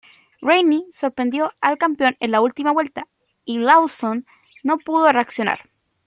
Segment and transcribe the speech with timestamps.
[0.41, 3.07] Rainey sorprendió al campeón en la última vuelta
[3.45, 4.25] y Lawson
[4.63, 5.69] no pudo reaccionar.